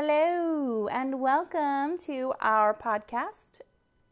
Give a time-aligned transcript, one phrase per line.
[0.00, 3.62] Hello and welcome to our podcast.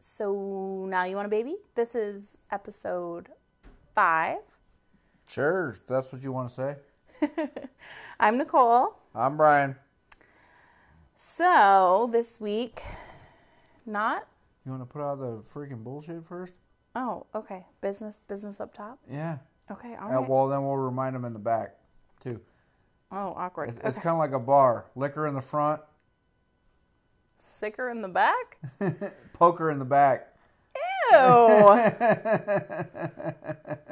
[0.00, 1.58] So now you want a baby?
[1.76, 3.28] This is episode
[3.94, 4.38] five.
[5.30, 6.76] Sure, if that's what you want to
[7.22, 7.38] say.
[8.20, 8.96] I'm Nicole.
[9.14, 9.76] I'm Brian.
[11.14, 12.82] So this week,
[13.86, 14.26] not.
[14.64, 16.54] You want to put out the freaking bullshit first?
[16.96, 17.64] Oh, okay.
[17.80, 18.98] Business, business up top.
[19.08, 19.38] Yeah.
[19.70, 20.28] Okay, all Yeah, right.
[20.28, 21.76] well, then we'll remind them in the back,
[22.18, 22.40] too.
[23.12, 23.70] Oh, awkward.
[23.70, 24.86] It's, it's kind of like a bar.
[24.94, 25.80] Liquor in the front,
[27.58, 28.58] Sicker in the back.
[29.32, 30.34] poker in the back.
[30.74, 31.18] Ew.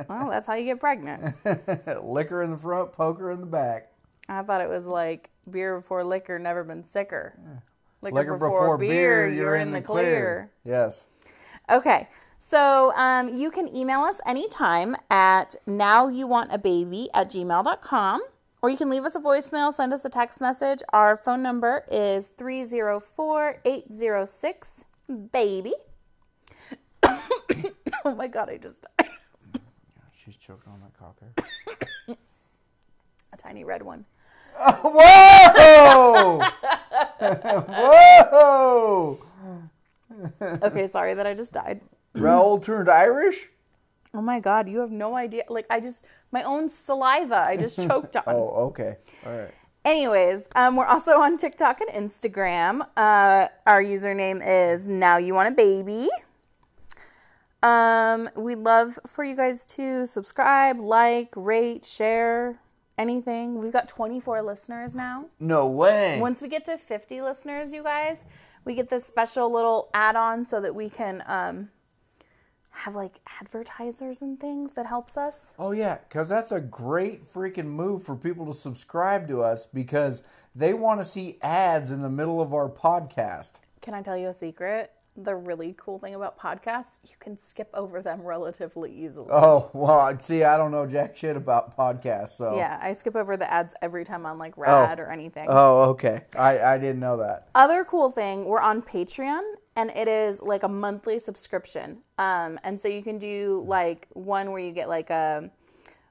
[0.09, 1.35] well, that's how you get pregnant.
[2.05, 3.91] Liquor in the front, poker in the back.
[4.29, 7.39] I thought it was like beer before liquor, never been sicker.
[8.03, 10.51] Liquor, Liquor before, beer, you're in the clear.
[10.65, 11.07] Yes.
[11.71, 12.09] Okay.
[12.39, 18.21] So um, you can email us anytime at nowyouwantababy at gmail.com
[18.65, 20.81] or you can leave us a voicemail, send us a text message.
[20.91, 24.85] Our phone number is 304 806
[25.31, 25.75] baby.
[27.03, 29.11] oh my God, I just died.
[30.15, 31.31] She's choking on that cocker.
[32.09, 34.07] A tiny red one.
[34.57, 36.41] Whoa!
[37.21, 39.19] Whoa!
[40.63, 41.83] Okay, sorry that I just died.
[42.15, 43.51] Raoul turned Irish?
[44.15, 45.43] Oh my God, you have no idea.
[45.51, 45.99] Like, I just,
[46.35, 48.25] my own saliva, I just choked on.
[48.27, 48.97] Oh, okay.
[49.25, 49.55] All right.
[49.85, 52.81] Anyways, um, we're also on TikTok and Instagram.
[52.97, 56.09] Uh, our username is Now You Want a Baby.
[57.63, 62.59] Um, we'd love for you guys to subscribe, like, rate, share,
[62.99, 63.59] anything.
[63.59, 65.27] We've got 24 listeners now.
[65.39, 66.19] No way.
[66.21, 68.19] Once we get to 50 listeners, you guys,
[68.65, 71.71] we get this special little add on so that we can um,
[72.75, 75.37] have like advertisers and things that helps us.
[75.59, 80.23] Oh yeah, because that's a great freaking move for people to subscribe to us because
[80.55, 83.55] they want to see ads in the middle of our podcast.
[83.81, 84.91] Can I tell you a secret?
[85.17, 89.29] The really cool thing about podcasts, you can skip over them relatively easily.
[89.31, 93.37] Oh well, see, I don't know jack shit about podcasts, so Yeah, I skip over
[93.37, 94.63] the ads every time on like oh.
[94.63, 95.47] Rad or anything.
[95.49, 96.23] Oh, okay.
[96.37, 97.49] I I didn't know that.
[97.55, 99.43] Other cool thing, we're on Patreon
[99.77, 101.99] and it is like a monthly subscription.
[102.19, 105.51] Um, and so you can do like one where you get like a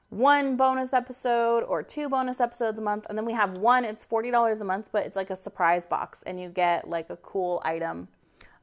[0.10, 3.84] one bonus episode or two bonus episodes a month, and then we have one.
[3.86, 7.10] It's forty dollars a month, but it's like a surprise box, and you get like
[7.10, 8.08] a cool item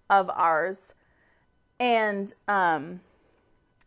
[0.08, 0.78] of ours,
[1.78, 3.00] and um,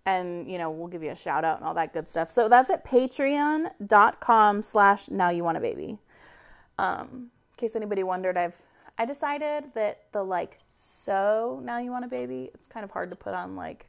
[0.05, 2.31] and you know we'll give you a shout out and all that good stuff.
[2.31, 5.99] So that's at Patreon.com/slash Now You Want a Baby.
[6.79, 8.59] Um, in case anybody wondered, I've
[8.97, 12.49] I decided that the like so now you want a baby.
[12.53, 13.87] It's kind of hard to put on like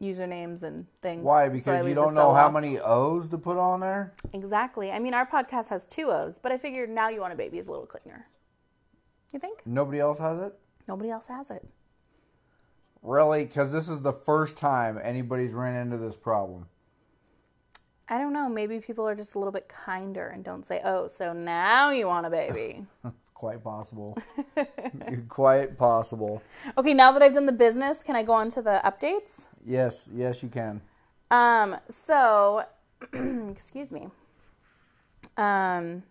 [0.00, 1.24] usernames and things.
[1.24, 1.46] Why?
[1.46, 2.52] so Because you don't know how off.
[2.52, 4.12] many O's to put on there.
[4.32, 4.92] Exactly.
[4.92, 7.58] I mean, our podcast has two O's, but I figured now you want a baby
[7.58, 8.26] is a little cleaner.
[9.32, 9.60] You think?
[9.66, 10.58] Nobody else has it.
[10.88, 11.66] Nobody else has it.
[13.02, 13.44] Really?
[13.44, 16.66] Because this is the first time anybody's ran into this problem.
[18.08, 18.48] I don't know.
[18.48, 22.06] Maybe people are just a little bit kinder and don't say, "Oh, so now you
[22.06, 22.84] want a baby."
[23.36, 24.16] Quite possible.
[25.28, 26.42] Quite possible.
[26.78, 29.48] okay, now that I've done the business, can I go on to the updates?
[29.64, 30.80] Yes, yes, you can.
[31.30, 32.64] Um, so,
[33.12, 34.08] excuse me.
[35.36, 36.02] Um,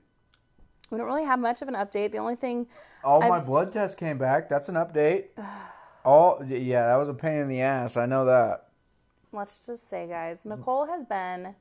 [0.92, 2.12] we don't really have much of an update.
[2.12, 2.68] The only thing,
[3.04, 4.48] All my I've- blood tests came back.
[4.48, 5.26] That's an update.
[6.06, 7.98] All yeah, that was a pain in the ass.
[7.98, 8.68] I know that.
[9.34, 11.56] let's just say, guys, Nicole has been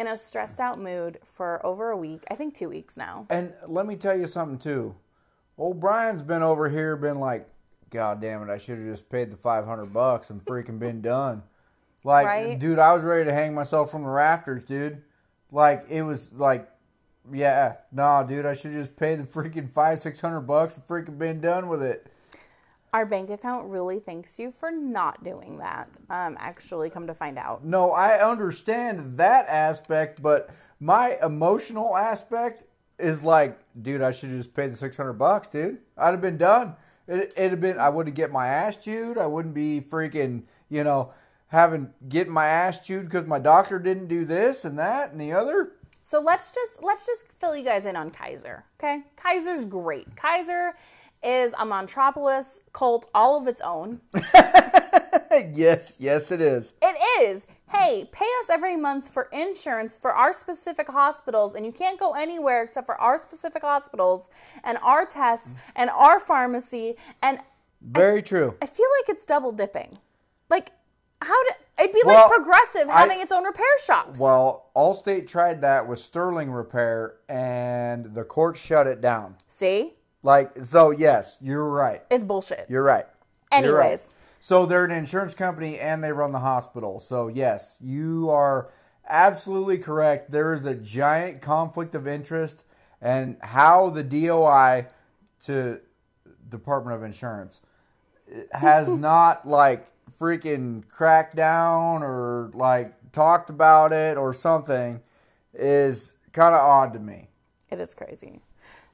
[0.00, 2.22] in a stressed out mood for over a week.
[2.30, 3.26] I think two weeks now.
[3.28, 4.94] And let me tell you something too.
[5.58, 7.46] Old Brian's been over here, been like,
[7.90, 11.02] God damn it, I should have just paid the five hundred bucks and freaking been
[11.02, 11.42] done.
[12.02, 12.58] Like, Right?
[12.58, 15.02] dude, I was ready to hang myself from the rafters, dude.
[15.52, 16.66] Like, it was like,
[17.30, 20.86] yeah, nah, dude, I should have just paid the freaking five, six hundred bucks and
[20.86, 22.10] freaking been done with it.
[22.92, 25.88] Our bank account really thanks you for not doing that.
[26.08, 27.64] Um, actually, come to find out.
[27.64, 30.50] No, I understand that aspect, but
[30.80, 32.64] my emotional aspect
[32.98, 35.78] is like, dude, I should have just paid the six hundred bucks, dude.
[35.96, 36.74] I'd have been done.
[37.06, 37.78] It, it'd have been.
[37.78, 39.18] I wouldn't get my ass chewed.
[39.18, 41.12] I wouldn't be freaking, you know,
[41.48, 45.32] having getting my ass chewed because my doctor didn't do this and that and the
[45.32, 45.72] other.
[46.02, 48.64] So let's just let's just fill you guys in on Kaiser.
[48.78, 50.16] Okay, Kaiser's great.
[50.16, 50.74] Kaiser
[51.22, 54.00] is a Montropolis cult all of its own.
[55.52, 56.72] yes, yes, it is.
[56.82, 57.42] It is.
[57.68, 62.14] Hey, pay us every month for insurance for our specific hospitals, and you can't go
[62.14, 64.28] anywhere except for our specific hospitals
[64.64, 66.96] and our tests and our pharmacy.
[67.22, 67.38] And
[67.80, 68.56] Very true.
[68.60, 69.98] I feel like it's double dipping.
[70.48, 70.72] Like,
[71.22, 74.18] how did it'd be Well, like progressive I- having its own repair shops?
[74.18, 79.36] Well, Allstate tried that with Sterling Repair, and the court shut it down.
[79.46, 82.02] See, Like, so yes, you're right.
[82.10, 82.66] It's bullshit.
[82.68, 83.06] You're right.
[83.52, 83.84] You're right.
[83.84, 84.14] Anyways.
[84.40, 87.00] So they're an insurance company and they run the hospital.
[87.00, 88.70] So yes, you are
[89.08, 90.30] absolutely correct.
[90.30, 92.62] There is a giant conflict of interest
[93.00, 94.86] and how the DOI
[95.44, 95.80] to
[96.48, 97.60] Department of Insurance
[98.52, 99.86] has not like
[100.18, 105.00] freaking cracked down or like talked about it or something
[105.54, 107.28] is kind of odd to me.
[107.70, 108.40] It is crazy.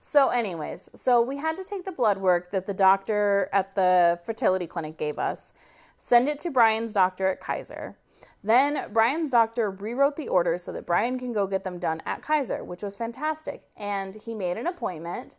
[0.08, 4.20] So, anyways, so we had to take the blood work that the doctor at the
[4.24, 5.52] fertility clinic gave us,
[5.96, 7.96] send it to Brian's doctor at Kaiser.
[8.44, 12.22] Then Brian's doctor rewrote the order so that Brian can go get them done at
[12.22, 13.64] Kaiser, which was fantastic.
[13.76, 15.34] And he made an appointment,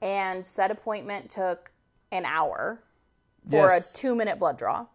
[0.00, 1.70] and said appointment took
[2.10, 2.80] an hour
[3.50, 3.90] for Yes.
[3.90, 4.86] a two minute blood draw.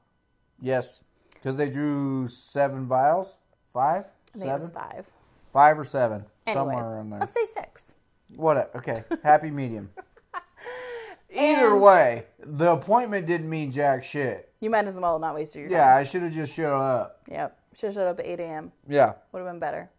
[0.59, 1.01] Yes,
[1.35, 3.37] because they drew seven vials,
[3.73, 5.05] five, I think it was five.
[5.53, 7.19] five or seven, Anyways, somewhere in there.
[7.19, 7.92] let's say six.
[8.35, 8.71] What?
[8.75, 9.89] Okay, happy medium.
[11.33, 14.51] Either And- way, the appointment didn't mean jack shit.
[14.59, 15.71] You might as well not waste your time.
[15.73, 15.95] Yeah.
[15.95, 17.21] I should have just showed up.
[17.29, 17.59] Yep.
[17.75, 18.71] Should have showed up at 8 a.m.
[18.87, 19.89] Yeah, Would have been better.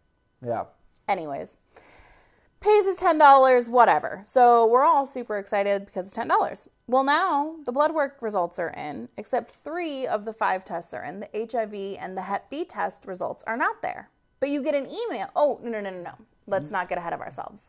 [0.45, 0.63] yeah.
[1.07, 1.57] Anyways,
[2.61, 4.23] pays us ten dollars, whatever.
[4.25, 6.67] So we're all super excited because it's ten dollars.
[6.87, 11.03] Well, now the blood work results are in, except three of the five tests are
[11.03, 11.19] in.
[11.19, 14.09] The HIV and the Hep B test results are not there.
[14.39, 15.27] But you get an email.
[15.35, 16.13] Oh no no no no no.
[16.47, 16.73] Let's mm-hmm.
[16.73, 17.61] not get ahead of ourselves.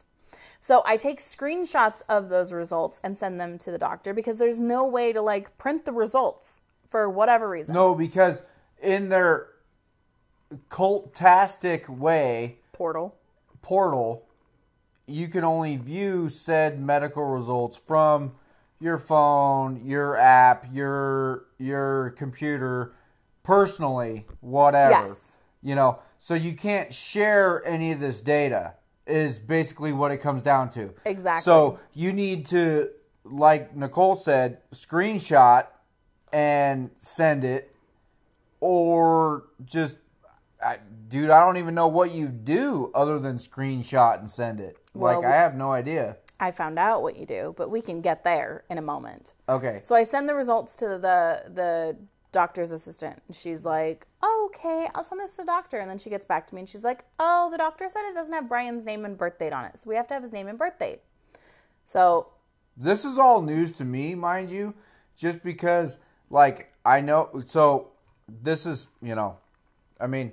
[0.67, 4.59] So I take screenshots of those results and send them to the doctor because there's
[4.59, 6.61] no way to like print the results
[6.91, 7.73] for whatever reason.
[7.73, 8.43] No, because
[8.83, 9.47] in their
[10.69, 13.15] cultastic way, Portal.
[13.63, 14.27] portal,
[15.07, 18.33] you can only view said medical results from
[18.81, 22.93] your phone, your app, your your computer,
[23.45, 25.07] personally, whatever.
[25.07, 25.37] Yes.
[25.63, 28.75] You know, so you can't share any of this data.
[29.07, 30.93] Is basically what it comes down to.
[31.05, 31.43] Exactly.
[31.43, 32.91] So you need to,
[33.23, 35.67] like Nicole said, screenshot
[36.33, 37.73] and send it,
[38.59, 39.99] or just,
[40.61, 44.77] I, dude, I don't even know what you do other than screenshot and send it.
[44.93, 46.17] Well, like I have no idea.
[46.41, 49.35] I found out what you do, but we can get there in a moment.
[49.49, 49.83] Okay.
[49.85, 51.97] So I send the results to the the
[52.37, 53.23] doctor's assistant.
[53.33, 56.47] She's like, oh, "Okay, I'll send this to the doctor." And then she gets back
[56.49, 59.19] to me and she's like, "Oh, the doctor said it doesn't have Brian's name and
[59.19, 61.01] birth date on it, so we have to have his name and birth date."
[61.85, 62.29] So
[62.77, 64.75] This is all news to me, mind you,
[65.17, 65.99] just because,
[66.31, 67.43] like, I know.
[67.47, 67.89] So,
[68.29, 69.39] this is, you know,
[69.99, 70.33] I mean,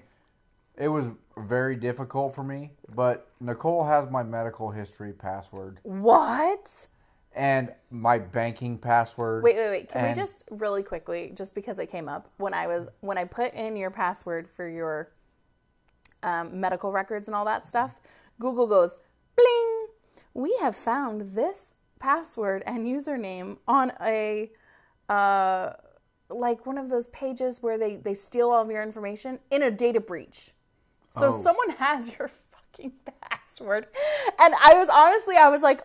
[0.77, 6.88] it was very difficult for me, but Nicole has my medical history password what?
[7.35, 9.44] And my banking password.
[9.44, 9.89] Wait, wait, wait.
[9.89, 13.25] Can we just really quickly, just because it came up when I was when I
[13.25, 15.12] put in your password for your
[16.24, 18.00] um, medical records and all that stuff,
[18.39, 18.97] Google goes
[19.35, 19.88] bling.
[20.33, 24.51] We have found this password and username on a
[25.09, 25.74] uh,
[26.29, 29.71] like one of those pages where they they steal all of your information in a
[29.71, 30.51] data breach.
[31.12, 31.31] So Oh.
[31.31, 32.94] someone has your fucking
[33.29, 33.88] password,
[34.39, 35.81] and I was honestly, I was like,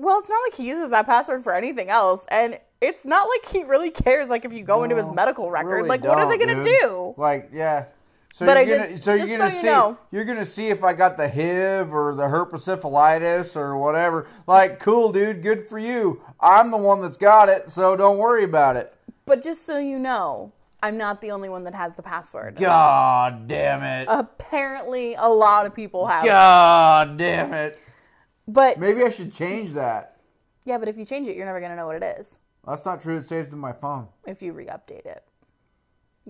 [0.00, 3.52] well, it's not like he uses that password for anything else, and it's not like
[3.52, 4.28] he really cares.
[4.28, 6.78] Like if you go into his medical record, really like what are they gonna dude.
[6.80, 7.14] do?
[7.16, 7.86] Like, yeah.
[8.32, 9.98] So But you're I gonna, did- so you're gonna so you see, know.
[10.12, 14.26] you're gonna see if I got the HIV or the herpes herpessyphilitis or whatever.
[14.46, 16.22] Like, cool, dude, good for you.
[16.40, 18.94] I'm the one that's got it, so don't worry about it.
[19.26, 22.56] But just so you know, I'm not the only one that has the password.
[22.56, 24.06] God damn it.
[24.08, 26.24] Apparently, a lot of people have.
[26.24, 26.28] it.
[26.28, 27.78] God damn it.
[28.48, 30.16] But Maybe I should change that.
[30.64, 32.30] yeah, but if you change it, you're never gonna know what it is
[32.66, 33.16] That's not true.
[33.18, 34.08] It saves in my phone.
[34.26, 35.24] if you re-update it.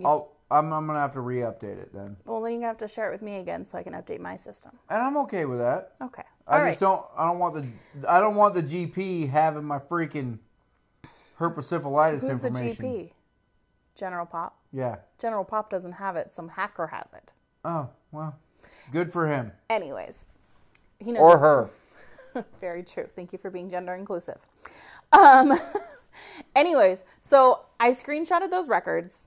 [0.05, 2.89] I'll, I'm, I'm gonna have to re-update it then, Well, then you're gonna have to
[2.89, 4.73] share it with me again so I can update my system.
[4.89, 5.93] and I'm okay with that.
[6.03, 6.23] Okay.
[6.47, 6.81] I All just right.
[6.81, 7.07] don't.
[7.17, 8.11] I don't want the.
[8.11, 10.39] I don't want the GP having my freaking
[11.37, 12.51] herpes herpessyphilitis Who's the.
[12.51, 13.11] GP?
[13.95, 14.59] General Pop.
[14.73, 14.97] Yeah.
[15.21, 16.33] General Pop doesn't have it.
[16.33, 17.33] Some hacker has it.
[17.65, 18.37] Oh well,
[18.93, 20.25] good for him Anyways,
[20.99, 21.23] he knows.
[21.23, 21.71] or her.
[22.61, 23.07] Very true.
[23.15, 24.39] Thank you for being gender inclusive.
[25.13, 25.59] Um,
[26.57, 29.23] anyways, so I screenshotted those records,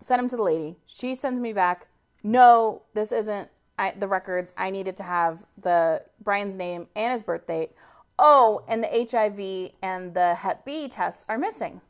[0.00, 0.76] sent them to the lady.
[0.86, 1.88] She sends me back,
[2.22, 4.52] no, this isn't I, the records.
[4.56, 7.72] I needed to have the Brian's name and his birth date.
[8.18, 11.80] Oh, and the HIV and the Hep B tests are missing.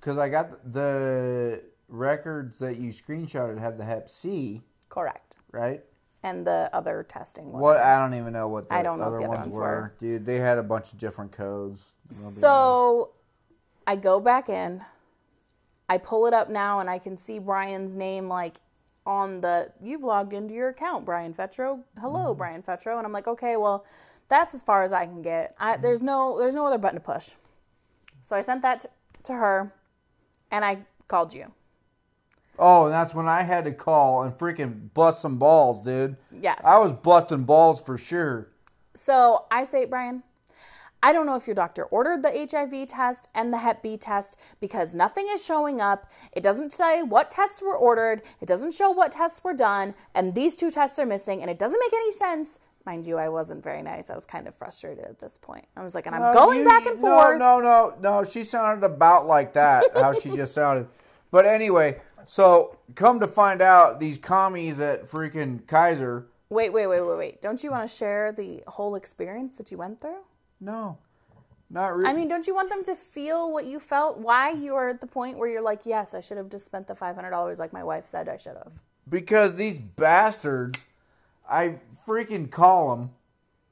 [0.00, 5.36] Because I got the records that you screenshotted have the Hep C, Correct.
[5.52, 5.84] right?
[6.26, 7.52] And the other testing.
[7.52, 7.62] one.
[7.62, 9.46] What I don't even know what the I don't know other what the other ones
[9.46, 9.62] ones were.
[9.62, 9.94] were.
[10.00, 11.80] Dude, they had a bunch of different codes.
[12.04, 13.10] So
[13.86, 14.82] I go back in,
[15.88, 18.56] I pull it up now, and I can see Brian's name like
[19.06, 19.70] on the.
[19.80, 21.80] You've logged into your account, Brian Fetro.
[22.00, 22.38] Hello, Mm-hmm.
[22.38, 22.96] Brian Fetro.
[22.98, 23.84] And I'm like, okay, well,
[24.28, 25.54] that's as far as I can get.
[25.60, 27.30] I, there's no there's no other button to push.
[28.22, 28.88] So I sent that t-
[29.24, 29.72] to her,
[30.50, 31.52] and I called you.
[32.58, 36.16] Oh, and that's when I had to call and freaking bust some balls, dude.
[36.32, 36.60] Yes.
[36.64, 38.48] I was busting balls for sure.
[38.94, 40.22] So I say, Brian,
[41.02, 44.38] I don't know if your doctor ordered the HIV test and the Hep B test
[44.60, 46.10] because nothing is showing up.
[46.32, 50.34] It doesn't say what tests were ordered, it doesn't show what tests were done, and
[50.34, 52.58] these two tests are missing, and it doesn't make any sense.
[52.86, 54.10] Mind you, I wasn't very nice.
[54.10, 55.66] I was kind of frustrated at this point.
[55.76, 57.38] I was like, and I'm No, going you- back and no, forth.
[57.38, 58.20] No, no, no.
[58.20, 58.24] No.
[58.24, 60.86] She sounded about like that, how she just sounded.
[61.30, 66.26] But anyway, so come to find out, these commies at freaking Kaiser.
[66.48, 67.42] Wait, wait, wait, wait, wait.
[67.42, 70.20] Don't you want to share the whole experience that you went through?
[70.60, 70.96] No,
[71.70, 72.08] not really.
[72.08, 74.18] I mean, don't you want them to feel what you felt?
[74.18, 76.86] Why you are at the point where you're like, yes, I should have just spent
[76.86, 78.72] the $500 like my wife said I should have.
[79.08, 80.84] because these bastards,
[81.48, 83.10] I freaking call them.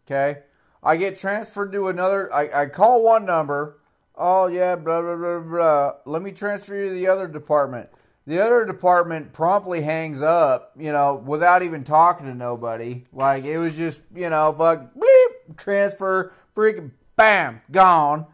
[0.06, 0.42] Okay,
[0.82, 2.32] I get transferred to another.
[2.34, 3.78] I, I call one number.
[4.16, 5.92] Oh yeah, blah blah blah blah.
[6.04, 7.90] Let me transfer you to the other department.
[8.26, 10.72] The other department promptly hangs up.
[10.78, 13.04] You know, without even talking to nobody.
[13.12, 18.26] Like it was just you know, fuck, bleep, transfer, freaking, bam, gone.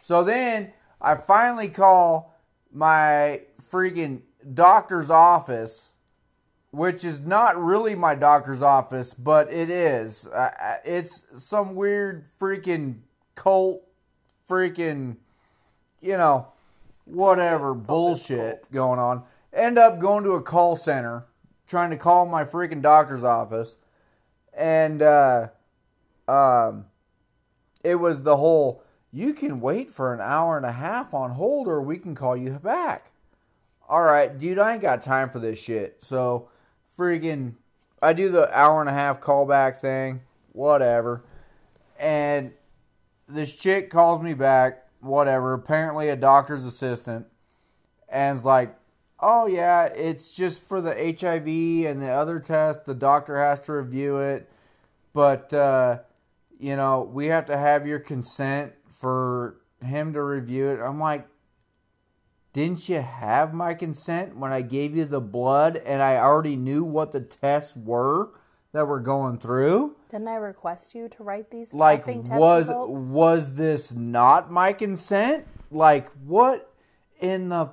[0.00, 2.38] So then I finally call
[2.72, 4.22] my freaking
[4.54, 5.92] doctor's office
[6.72, 10.26] which is not really my doctor's office, but it is.
[10.26, 13.00] Uh, it's some weird freaking
[13.34, 13.82] cult,
[14.48, 15.16] freaking,
[16.02, 16.48] you know,
[17.06, 19.22] whatever bullshit going on.
[19.52, 21.26] End up going to a call center,
[21.66, 23.76] trying to call my freaking doctor's office,
[24.52, 25.48] and uh,
[26.28, 26.86] um,
[27.84, 28.82] it was the whole.
[29.14, 32.36] You can wait for an hour and a half on hold, or we can call
[32.36, 33.12] you back.
[33.88, 35.98] All right, dude, I ain't got time for this shit.
[36.00, 36.48] So,
[36.98, 37.56] freaking,
[38.00, 41.24] I do the hour and a half callback thing, whatever.
[42.00, 42.52] And
[43.28, 47.26] this chick calls me back, whatever, apparently a doctor's assistant,
[48.08, 48.76] and is like,
[49.20, 51.46] oh, yeah, it's just for the HIV
[51.90, 52.84] and the other test.
[52.84, 54.48] The doctor has to review it.
[55.12, 55.98] But, uh,
[56.58, 60.80] you know, we have to have your consent for him to review it.
[60.80, 61.26] I'm like,
[62.52, 66.84] didn't you have my consent when I gave you the blood and I already knew
[66.84, 68.30] what the tests were
[68.72, 69.96] that we're going through?
[70.10, 72.92] Didn't I request you to write these Like was results?
[72.92, 75.46] was this not my consent?
[75.70, 76.72] Like what
[77.20, 77.70] in the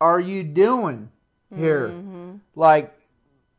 [0.00, 1.10] are you doing
[1.54, 1.88] here?
[1.88, 2.36] Mm-hmm.
[2.54, 2.92] Like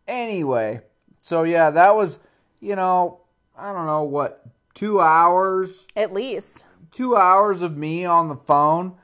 [0.08, 0.82] anyway.
[1.22, 2.20] So yeah, that was
[2.60, 3.22] you know,
[3.58, 6.66] I don't know what 2 hours At least.
[6.92, 8.96] two hours of me on the phone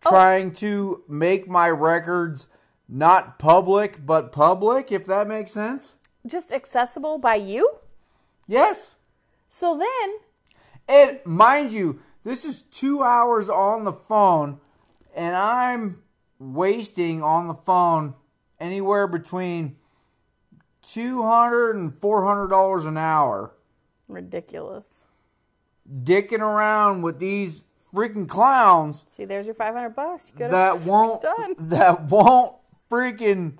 [0.00, 2.46] trying to make my records
[2.88, 5.95] not public but public, if that makes sense.
[6.26, 7.70] Just accessible by you?
[8.46, 8.94] Yes.
[9.48, 10.18] So then,
[10.88, 14.60] And mind you, this is two hours on the phone,
[15.14, 16.02] and I'm
[16.38, 18.14] wasting on the phone
[18.60, 19.76] anywhere between
[20.82, 23.52] $200 and $400 an hour
[24.08, 25.06] ridiculous.
[26.04, 30.30] dicking around with these freaking clowns See, there's your 500 bucks.
[30.38, 31.54] You that won't done.
[31.58, 32.56] that won't
[32.90, 33.58] freaking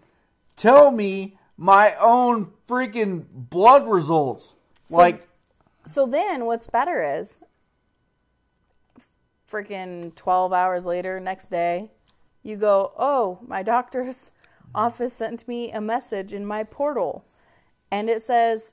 [0.57, 4.55] tell me my own freaking blood results.
[4.91, 5.29] like
[5.85, 7.41] So then, what's better is
[9.51, 11.91] freaking 12 hours later, next day,
[12.43, 14.31] you go, Oh, my doctor's
[14.75, 17.25] office sent me a message in my portal.
[17.91, 18.73] And it says,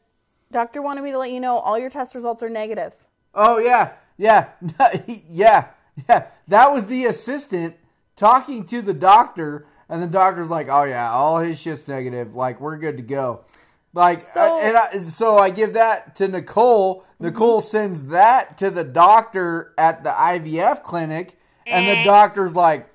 [0.51, 2.93] Doctor wanted me to let you know all your test results are negative.
[3.33, 4.49] oh yeah, yeah,
[5.29, 5.67] yeah,
[6.07, 6.27] yeah.
[6.47, 7.75] That was the assistant
[8.15, 12.35] talking to the doctor, and the doctor's like, "Oh yeah, all his shit's negative.
[12.35, 13.45] Like we're good to go."
[13.93, 17.01] Like, So- and I, so I give that to Nicole.
[17.01, 17.25] Mm-hmm.
[17.25, 22.89] Nicole sends that to the doctor at the IVF clinic, and the doctor's like,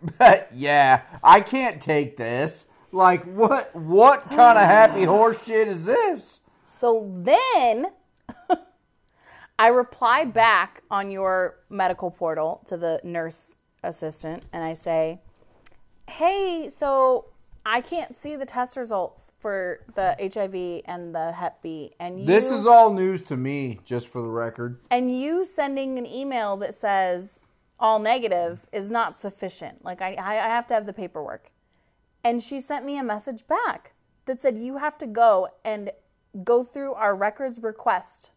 [0.52, 2.66] "Yeah, I can't take this.
[2.92, 3.74] Like, what?
[3.74, 7.86] What kind of happy horse shit is this?" So then
[9.58, 15.20] I reply back on your medical portal to the nurse assistant and I say,
[16.08, 17.26] Hey, so
[17.64, 21.92] I can't see the test results for the HIV and the Hep B.
[22.00, 24.80] And you, This is all news to me, just for the record.
[24.90, 27.40] and you sending an email that says
[27.80, 29.84] all negative is not sufficient.
[29.84, 31.50] Like I, I I have to have the paperwork.
[32.24, 33.92] And she sent me a message back
[34.26, 35.92] that said you have to go and
[36.44, 38.30] go through our records request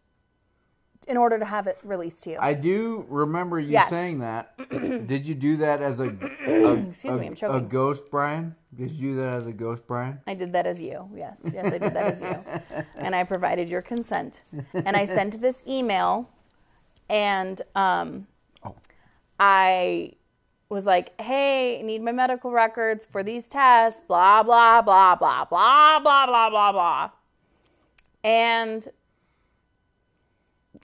[1.08, 2.38] in order to have it released to you.
[2.40, 3.88] I do remember you Yes.
[3.90, 4.54] saying that.
[5.06, 6.04] Did you do that as a,
[6.46, 8.54] a, Excuse a, me, I'm a ghost Brian?
[8.74, 10.20] Did you do that as a ghost Brian?
[10.26, 11.08] I did that as you.
[11.14, 12.84] Yes, yes, I did that as you.
[12.96, 14.42] And I provided your consent.
[14.72, 16.30] And I sent this email,
[17.10, 18.26] and um,
[18.64, 18.74] Oh.
[19.38, 20.12] I
[20.70, 25.44] was like, "Hey, I need my medical records for these tests." Blah blah blah blah
[25.44, 27.10] blah blah blah blah blah.
[28.24, 28.88] And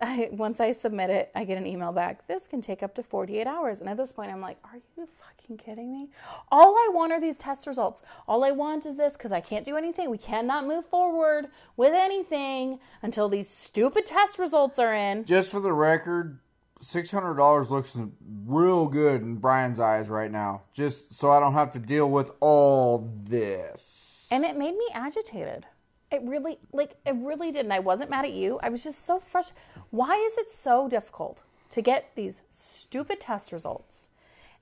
[0.00, 2.26] I, once I submit it, I get an email back.
[2.26, 3.80] This can take up to 48 hours.
[3.80, 6.09] And at this point, I'm like, are you fucking kidding me?
[6.52, 8.02] All I want are these test results.
[8.26, 10.11] All I want is this because I can't do anything.
[10.11, 15.25] We cannot move forward with anything until these stupid test results are in.
[15.25, 16.38] Just for the record,
[16.80, 17.99] six hundred dollars looks
[18.47, 20.62] real good in Brian's eyes right now.
[20.73, 24.28] Just so I don't have to deal with all this.
[24.30, 25.66] And it made me agitated.
[26.11, 27.73] It really, like, it really didn't.
[27.73, 28.59] I wasn't mad at you.
[28.62, 29.62] I was just so frustrated.
[29.91, 34.09] Why is it so difficult to get these stupid test results?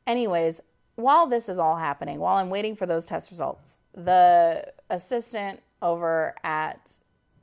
[0.06, 0.60] Anyways,
[0.96, 6.34] while this is all happening, while I'm waiting for those test results, the assistant over
[6.42, 6.92] at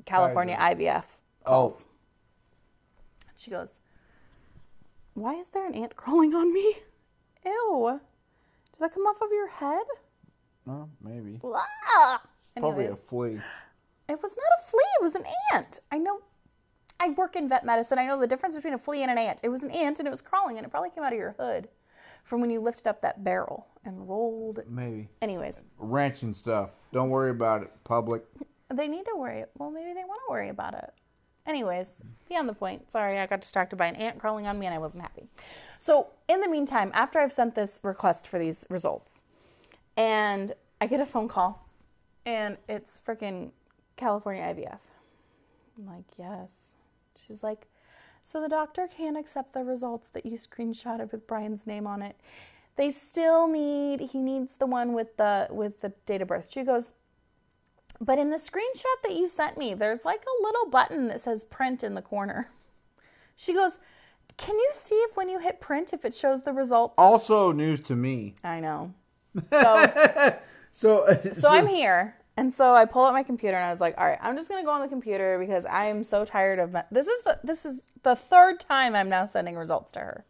[0.06, 1.06] California IVF
[1.46, 1.50] oh.
[1.50, 1.86] calls.
[1.86, 3.70] Oh, She goes,
[5.14, 6.76] Why is there an ant crawling on me?
[7.46, 8.00] Ew.
[8.74, 9.84] Did that come off of your head?
[10.66, 11.38] no, maybe.
[11.38, 11.62] Blah.
[12.58, 13.40] Probably a flea.
[14.10, 15.80] It was not a flea, it was an ant.
[15.92, 16.20] I know
[17.00, 18.00] I work in vet medicine.
[18.00, 19.42] I know the difference between a flea and an ant.
[19.44, 21.36] It was an ant and it was crawling and it probably came out of your
[21.40, 21.68] hood
[22.24, 24.70] from when you lifted up that barrel and rolled it.
[24.70, 25.10] Maybe.
[25.22, 26.72] Anyways, Wrenching stuff.
[26.92, 28.24] Don't worry about it, public.
[28.74, 29.44] they need to worry.
[29.58, 30.94] Well, maybe they want to worry about it.
[31.46, 31.88] Anyways,
[32.30, 32.90] beyond the point.
[32.92, 35.28] Sorry, I got distracted by an ant crawling on me and I wasn't happy.
[35.80, 39.20] So, in the meantime, after I've sent this request for these results,
[39.98, 41.68] and I get a phone call,
[42.26, 43.52] and it's freaking
[43.96, 44.80] California IVF.
[45.78, 46.52] I'm like, yes.
[47.26, 47.68] She's like,
[48.24, 52.16] so the doctor can't accept the results that you screenshotted with Brian's name on it.
[52.76, 56.48] They still need he needs the one with the with the date of birth.
[56.50, 56.94] She goes,
[58.02, 61.46] but in the screenshot that you sent me, there's like a little button that says
[61.46, 62.50] print in the corner.
[63.36, 63.74] She goes,
[64.38, 66.96] Can you see if when you hit print if it shows the results?
[66.98, 68.36] Also, news to me.
[68.44, 68.94] I know.
[69.52, 70.40] So
[70.72, 72.16] So, uh, so I'm here.
[72.36, 74.50] And so I pull up my computer and I was like, all right, I'm just
[74.50, 77.40] gonna go on the computer because I am so tired of my, this is the
[77.44, 80.26] this is the third time I'm now sending results to her.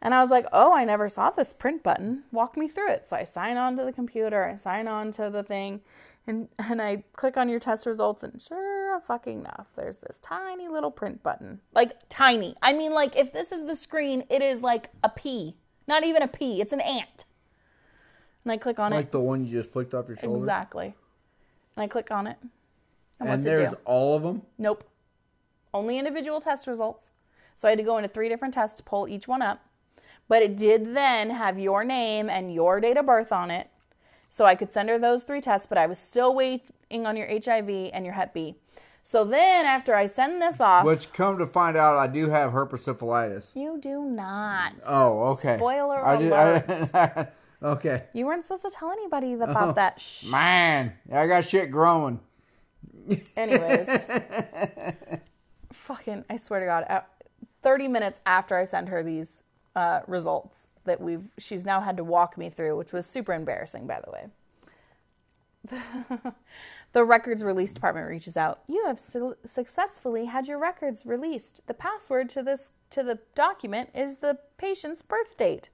[0.00, 2.22] And I was like, oh, I never saw this print button.
[2.30, 3.08] Walk me through it.
[3.08, 5.80] So I sign on to the computer, I sign on to the thing,
[6.26, 10.68] and and I click on your test results, and sure fucking enough, there's this tiny
[10.68, 11.60] little print button.
[11.74, 12.54] Like tiny.
[12.62, 15.56] I mean, like if this is the screen, it is like a pea.
[15.86, 17.24] Not even a pea, it's an ant.
[18.48, 18.96] And I click on it.
[18.96, 20.38] like the one you just flicked off your shoulder.
[20.38, 20.94] Exactly.
[21.76, 22.38] And I click on it.
[23.20, 23.76] And, And there's do?
[23.84, 24.40] all of them.
[24.56, 24.84] Nope.
[25.74, 27.10] Only individual test results.
[27.56, 29.60] So I had to go into three different tests to pull each one up.
[30.28, 33.68] But it did then have your name and your date of birth on it.
[34.30, 37.28] So I could send her those three tests, but I was still waiting on your
[37.28, 38.54] HIV and your Hep B.
[39.04, 42.52] So then after I send this off, Which, come to find out, I do have
[42.52, 42.86] herpes
[43.54, 44.72] you do not.
[44.86, 45.56] Oh, okay.
[45.58, 46.32] Spoiler I did-
[46.94, 47.28] I-
[47.62, 48.04] okay.
[48.12, 50.00] You weren't supposed to tell anybody about that.
[50.00, 50.30] Shh.
[50.30, 52.20] Man, I got shit growing.
[53.36, 53.88] Anyways,
[55.72, 57.00] fucking, I swear to God, uh,
[57.62, 59.42] 30 minutes after I send her these
[59.74, 63.86] uh, results that we've, she's now had to walk me through, which was super embarrassing,
[63.86, 64.26] by the way.
[66.92, 68.60] the records release department reaches out.
[68.66, 71.62] You have su- successfully had your records released.
[71.66, 75.68] The password to this to the document is the patient's birth date.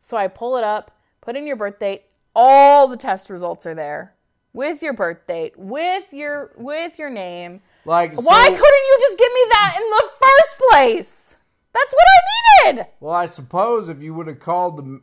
[0.00, 2.04] So I pull it up, put in your birth date.
[2.34, 4.14] All the test results are there
[4.52, 7.60] with your birth date, with your with your name.
[7.84, 11.36] Like, Why so- couldn't you just give me that in the first place?
[11.72, 12.86] That's what I needed.
[13.00, 15.00] Well, I suppose if you would have called the,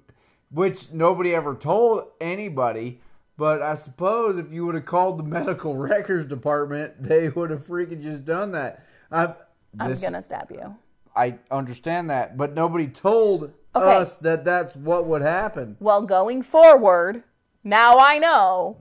[0.52, 3.02] which nobody ever told anybody,
[3.38, 7.66] but I suppose if you would have called the medical records department, they would have
[7.66, 8.86] freaking just done that.
[9.12, 9.34] I,
[9.80, 10.76] I'm gonna stab you.
[11.16, 13.96] I understand that, but nobody told Okay.
[13.98, 15.78] us that that's what would happen.
[15.80, 17.24] Well, going forward,
[17.64, 18.78] now I know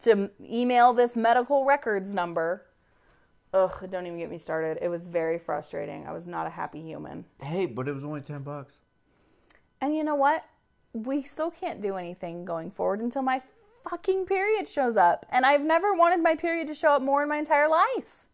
[0.00, 2.66] to email this medical records number.
[3.54, 4.78] Ugh, don't even get me started.
[4.80, 6.06] It was very frustrating.
[6.06, 7.24] I was not a happy human.
[7.40, 8.74] Hey, but it was only ten bucks.
[9.80, 10.44] And you know what?
[10.94, 13.42] We still can't do anything going forward until my
[13.88, 15.26] fucking period shows up.
[15.30, 18.26] And I've never wanted my period to show up more in my entire life.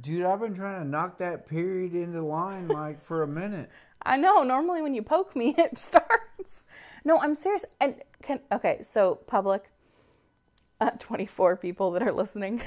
[0.00, 3.70] Dude, I've been trying to knock that period into line like for a minute.
[4.02, 4.42] I know.
[4.42, 6.08] Normally, when you poke me, it starts.
[7.04, 7.64] No, I'm serious.
[7.80, 8.84] And can okay.
[8.88, 9.70] So public,
[10.80, 12.62] uh, 24 people that are listening.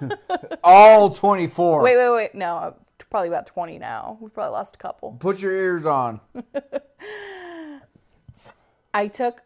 [0.64, 1.82] All twenty four.
[1.82, 2.34] wait, wait, wait.
[2.34, 2.72] No, uh,
[3.10, 4.18] probably about 20 now.
[4.20, 5.12] We've probably lost a couple.
[5.20, 6.20] Put your ears on.
[8.94, 9.42] I took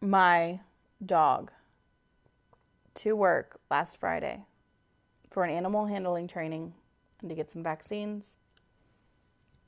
[0.00, 0.60] my
[1.04, 1.50] dog
[2.94, 4.44] to work last Friday
[5.30, 6.74] for an animal handling training
[7.20, 8.36] and to get some vaccines.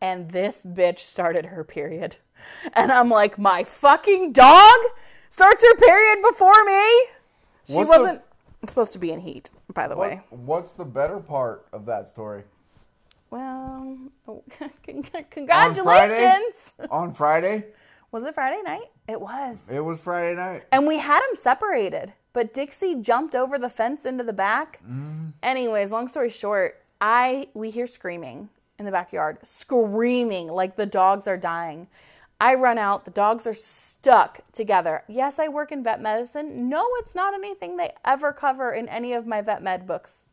[0.05, 2.17] And this bitch started her period.
[2.75, 4.77] And I'm like, my fucking dog
[5.31, 7.07] starts her period before me?
[7.65, 8.21] She What's wasn't
[8.69, 10.21] supposed to be in heat, by the way.
[10.29, 12.43] What's the better part of that story?
[13.31, 13.97] Well,
[14.29, 14.45] oh,
[15.31, 16.75] congratulations.
[16.91, 17.65] On Friday?
[18.13, 18.91] Was it Friday night?
[19.09, 19.63] It was.
[19.71, 20.65] It was Friday night.
[20.71, 24.81] And we had them separated, but Dixie jumped over the fence into the back.
[24.83, 25.29] Mm-hmm.
[25.43, 31.27] Anyways, long story short, I we hear screaming in the backyard, screaming like the dogs
[31.27, 31.89] are dying.
[32.41, 35.05] I run out, the dogs are stuck together.
[35.09, 36.69] Yes, I work in vet medicine.
[36.69, 40.27] No, it's not anything they ever cover in any of my vet med books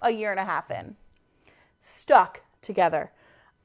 [0.00, 0.96] a year and a half in.
[1.80, 3.12] Stuck together.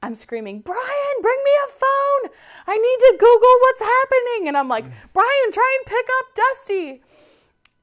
[0.02, 2.30] I'm screaming, Brian, bring me a phone.
[2.66, 4.48] I need to Google what's happening.
[4.48, 7.02] And I'm like, Brian, try and pick up Dusty.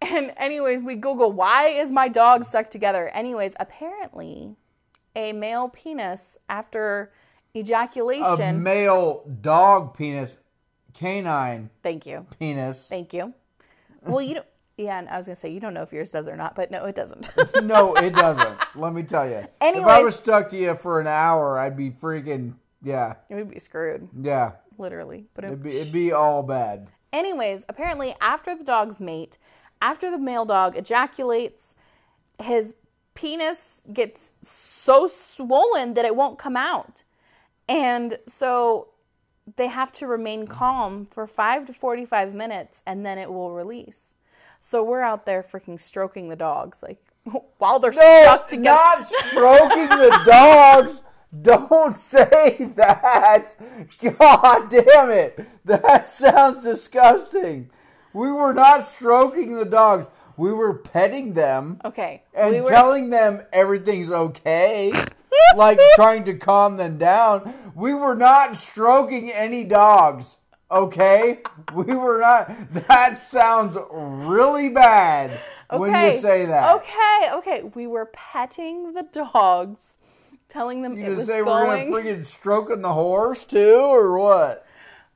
[0.02, 3.10] And, anyways, we Google, why is my dog stuck together?
[3.10, 4.56] Anyways, apparently,
[5.16, 7.12] a male penis after
[7.56, 8.42] ejaculation.
[8.42, 10.38] A male dog penis,
[10.94, 12.26] canine thank you.
[12.40, 12.88] penis.
[12.88, 13.34] Thank you.
[14.04, 14.46] Well, you don't.
[14.78, 16.70] Yeah, and I was gonna say you don't know if yours does or not, but
[16.70, 17.30] no, it doesn't.
[17.64, 18.60] no, it doesn't.
[18.76, 19.48] Let me tell you.
[19.62, 23.60] if I was stuck to you for an hour, I'd be freaking yeah, We'd be
[23.60, 24.52] screwed, yeah.
[24.78, 25.26] literally.
[25.34, 26.90] But It'd be, it'd be all bad.
[27.12, 29.40] Anyways, apparently, after the dogs mate,
[29.82, 31.74] after the male dog ejaculates,
[32.40, 32.76] his
[33.16, 37.04] penis gets so swollen that it won't come out.
[37.68, 38.90] And so
[39.56, 44.16] they have to remain calm for five to 45 minutes and then it will release.
[44.60, 47.04] So we're out there freaking stroking the dogs, like
[47.58, 48.64] while they're stuck together.
[48.64, 51.02] not stroking the dogs.
[51.42, 53.56] Don't say that.
[54.02, 55.46] God damn it.
[55.66, 57.70] That sounds disgusting.
[58.14, 60.08] We were not stroking the dogs.
[60.38, 62.24] We were petting them okay.
[62.34, 64.92] and we were, telling them everything's okay.
[65.56, 67.54] like trying to calm them down.
[67.74, 70.38] We were not stroking any dogs.
[70.70, 71.40] Okay?
[71.74, 72.52] We were not.
[72.88, 76.76] That sounds really bad when you say that.
[76.76, 77.72] Okay, okay.
[77.76, 79.80] We were petting the dogs,
[80.50, 81.92] telling them You it was say going.
[81.92, 84.65] we're gonna freaking stroking the horse too, or what?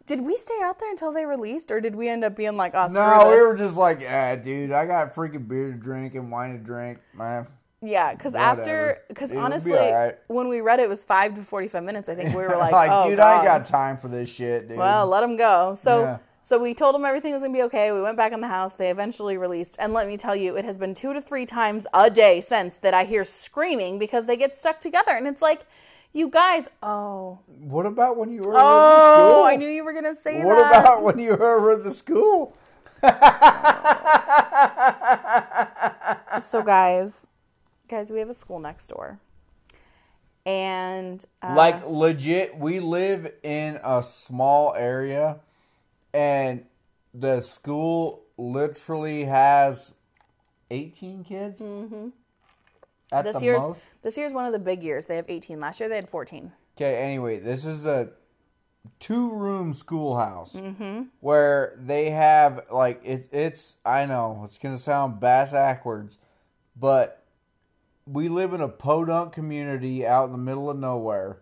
[0.10, 2.72] Did we stay out there until they released, or did we end up being like,
[2.74, 6.32] oh, No, we were just like, ah, dude, I got freaking beer to drink and
[6.32, 7.46] wine to drink, man.
[7.84, 11.44] Yeah, because after, because It'll be honestly, when we read it, it was five to
[11.44, 12.10] forty-five minutes.
[12.10, 14.68] I think we were like, like, oh, dude, I ain't got time for this shit,
[14.68, 14.80] dude.
[14.80, 15.76] Well, let them go.
[15.80, 16.18] So, Yeah.
[16.42, 17.92] so we told them everything was gonna be okay.
[17.92, 18.74] We went back in the house.
[18.74, 21.86] They eventually released, and let me tell you, it has been two to three times
[21.94, 25.68] a day since that I hear screaming because they get stuck together, and it's like,
[26.14, 29.36] you guys, oh, what about when you were oh, at the school?
[29.36, 30.72] Oh I knew you were gonna say What that.
[30.72, 32.58] What about when you were at the school?
[36.50, 37.26] so guys
[37.88, 39.22] guys we have a school next door
[40.50, 45.40] and uh, like legit, we live in a small area,
[46.14, 46.66] and
[47.14, 49.94] the school literally has
[50.72, 51.60] eighteen kids.
[51.60, 52.10] Mm-hmm.
[53.12, 53.80] At this year's most.
[54.04, 56.52] this year's one of the big years they have 18 last year they had 14
[56.80, 58.12] Okay, anyway, this is a
[59.00, 61.04] two room schoolhouse mm-hmm.
[61.20, 66.18] where they have like it, it's I know it's gonna sound bass backwards,
[66.78, 67.26] but
[68.06, 71.40] we live in a podunk community out in the middle of nowhere,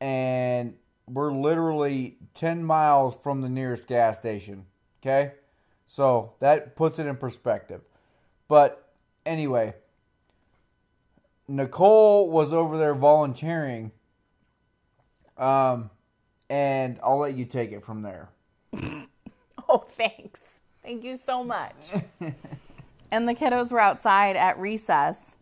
[0.00, 0.74] and
[1.08, 4.66] we're literally ten miles from the nearest gas station.
[5.02, 5.32] Okay,
[5.88, 7.80] so that puts it in perspective.
[8.46, 8.92] But
[9.26, 9.74] anyway,
[11.52, 13.92] Nicole was over there volunteering.
[15.36, 15.90] Um,
[16.48, 18.30] and I'll let you take it from there.
[19.68, 20.40] oh thanks
[20.82, 21.74] thank you so much
[23.10, 25.36] and the kiddos were outside at recess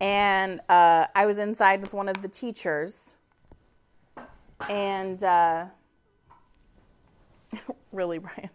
[0.00, 3.14] and uh, i was inside with one of the teachers
[4.68, 5.64] and uh,
[7.92, 8.50] really brian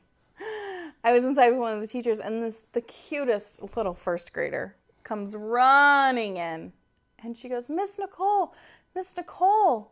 [1.03, 4.75] i was inside with one of the teachers and this the cutest little first grader
[5.03, 6.71] comes running in
[7.23, 8.53] and she goes miss nicole
[8.95, 9.91] miss nicole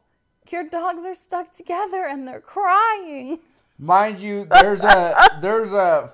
[0.50, 3.40] your dogs are stuck together and they're crying
[3.84, 6.12] Mind you, there's a there's a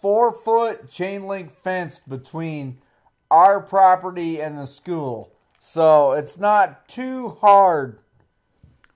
[0.00, 2.78] four foot chain link fence between
[3.30, 5.30] our property and the school.
[5.60, 7.98] So it's not too hard.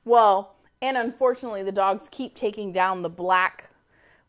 [0.07, 3.69] Well, and unfortunately, the dogs keep taking down the black.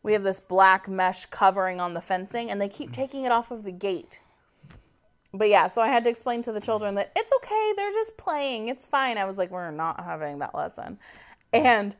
[0.02, 3.50] We have this black mesh covering on the fencing, and they keep taking it off
[3.50, 4.20] of the gate.
[5.34, 8.16] But yeah, so I had to explain to the children that it's okay, they're just
[8.16, 9.18] playing, it's fine.
[9.18, 10.98] I was like, we're not having that lesson.
[11.52, 11.94] And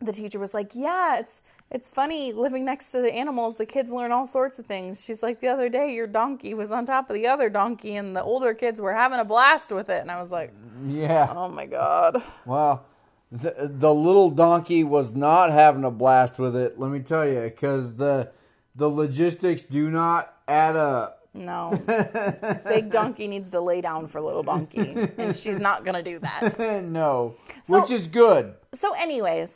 [0.00, 3.56] the teacher was like, yeah, it's it's funny living next to the animals.
[3.56, 5.04] The kids learn all sorts of things.
[5.04, 8.16] She's like, the other day, your donkey was on top of the other donkey, and
[8.16, 10.00] the older kids were having a blast with it.
[10.00, 10.52] And I was like,
[10.86, 11.30] Yeah.
[11.36, 12.22] oh my god.
[12.46, 12.86] Well,
[13.30, 16.78] the, the little donkey was not having a blast with it.
[16.78, 18.30] Let me tell you, because the
[18.74, 21.17] the logistics do not add up.
[21.38, 21.70] No,
[22.66, 26.58] big donkey needs to lay down for little donkey, and she's not gonna do that.
[26.84, 28.54] no, So- which is good.
[28.74, 29.50] So, anyways,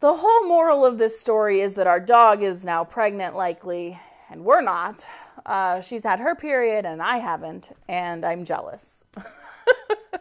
[0.00, 3.98] the whole moral of this story is that our dog is now pregnant, likely,
[4.30, 5.06] and we're not.
[5.46, 9.04] Uh, she's had her period, and I haven't, and I'm jealous.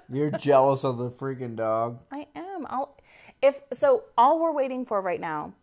[0.10, 2.00] You're jealous of the freaking dog.
[2.12, 2.66] I am.
[2.70, 2.98] I'll,
[3.42, 5.54] if so, all we're waiting for right now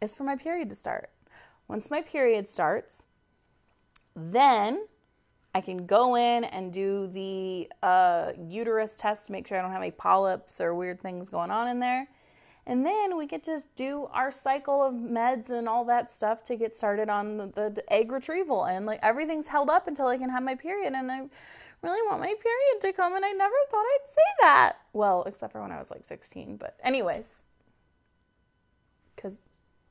[0.00, 1.10] is for my period to start.
[1.68, 3.04] Once my period starts,
[4.16, 4.86] then
[5.54, 9.70] I can go in and do the uh, uterus test to make sure I don't
[9.70, 12.08] have any polyps or weird things going on in there.
[12.66, 16.56] And then we get to do our cycle of meds and all that stuff to
[16.56, 18.64] get started on the, the, the egg retrieval.
[18.64, 20.94] And like everything's held up until I can have my period.
[20.94, 21.26] And I
[21.82, 23.14] really want my period to come.
[23.14, 24.72] And I never thought I'd say that.
[24.92, 26.56] Well, except for when I was like 16.
[26.56, 27.42] But, anyways,
[29.14, 29.34] because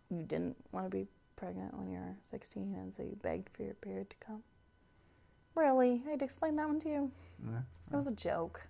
[0.09, 1.07] you didn't want to be
[1.43, 2.73] pregnant when you were 16.
[2.79, 4.43] And so you begged for your period to come.
[5.55, 6.01] Really?
[6.09, 7.11] I'd explain that one to you.
[7.91, 8.61] It was a joke.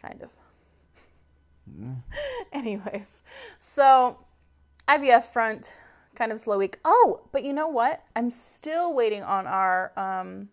[0.00, 0.30] Kind of.
[2.52, 3.08] Anyways,
[3.58, 4.18] so
[4.88, 5.72] IVF front,
[6.14, 6.78] kind of slow week.
[6.84, 8.02] Oh, but you know what?
[8.16, 10.48] I'm still waiting on our um,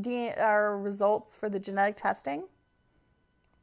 [0.00, 2.44] D- our results for the genetic testing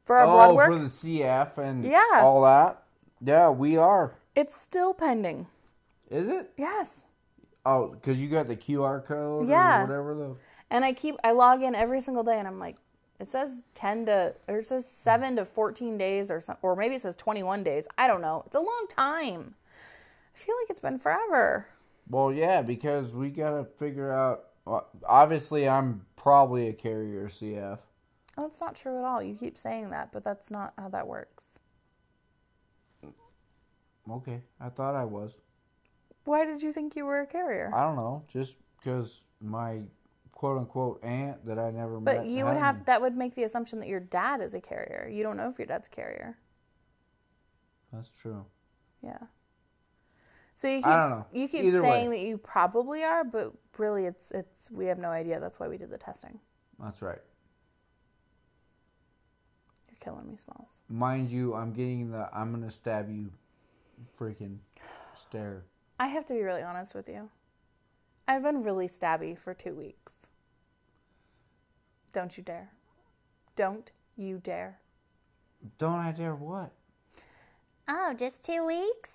[0.04, 0.72] for our blood oh, work.
[0.72, 2.20] for the CF and Yeah.
[2.22, 2.82] all that.
[3.20, 4.14] Yeah, we are.
[4.34, 5.46] It's still pending.
[6.12, 6.50] Is it?
[6.58, 7.06] Yes.
[7.64, 9.80] Oh, because you got the QR code Yeah.
[9.80, 10.36] or whatever the.
[10.70, 12.76] And I keep I log in every single day and I'm like
[13.18, 16.96] it says 10 to or it says 7 to 14 days or some or maybe
[16.96, 17.86] it says 21 days.
[17.96, 18.42] I don't know.
[18.46, 19.54] It's a long time.
[20.34, 21.66] I feel like it's been forever.
[22.10, 24.44] Well, yeah, because we gotta figure out.
[24.64, 27.78] Well, obviously, I'm probably a carrier CF.
[28.36, 29.22] Oh, it's not true at all.
[29.22, 31.44] You keep saying that, but that's not how that works.
[34.10, 35.34] Okay, I thought I was.
[36.24, 37.70] Why did you think you were a carrier?
[37.74, 39.80] I don't know, just because my
[40.32, 42.16] quote unquote aunt that I never met.
[42.18, 45.08] But you would have that would make the assumption that your dad is a carrier.
[45.10, 46.36] You don't know if your dad's a carrier.
[47.92, 48.44] That's true.
[49.02, 49.18] Yeah.
[50.54, 51.26] So you keep I don't know.
[51.32, 52.16] you keep Either saying way.
[52.18, 55.40] that you probably are, but really it's it's we have no idea.
[55.40, 56.38] That's why we did the testing.
[56.78, 57.18] That's right.
[59.88, 60.68] You're killing me, Smalls.
[60.88, 63.30] Mind you, I'm getting the I'm gonna stab you,
[64.18, 64.58] freaking
[65.20, 65.64] stare.
[65.98, 67.30] I have to be really honest with you.
[68.26, 70.14] I've been really stabby for two weeks.
[72.12, 72.72] Don't you dare.
[73.56, 74.78] Don't you dare.
[75.78, 76.72] Don't I dare what?
[77.88, 79.12] Oh, just two weeks?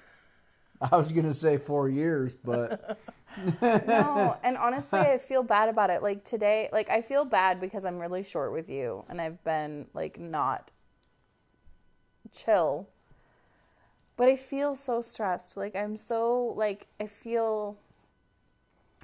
[0.80, 2.98] I was gonna say four years, but
[3.62, 6.02] No, and honestly, I feel bad about it.
[6.02, 9.86] Like today, like I feel bad because I'm really short with you and I've been
[9.94, 10.70] like not
[12.32, 12.88] chill.
[14.16, 15.56] But I feel so stressed.
[15.56, 17.76] Like I'm so like I feel